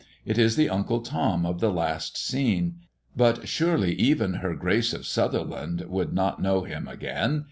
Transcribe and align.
It 0.25 0.39
is 0.39 0.55
the 0.55 0.67
Uncle 0.67 1.01
Tom 1.01 1.45
of 1.45 1.59
the 1.59 1.71
last 1.71 2.17
scene; 2.17 2.79
but 3.15 3.47
surely 3.47 3.93
even 3.93 4.33
Her 4.41 4.55
Grace 4.55 4.93
of 4.93 5.05
Sutherland 5.05 5.85
would 5.89 6.11
not 6.11 6.41
know 6.41 6.63
him 6.63 6.87
again. 6.87 7.39